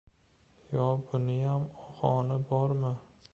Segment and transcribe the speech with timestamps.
[0.75, 2.93] Yo buniyam «ohoni» bormi?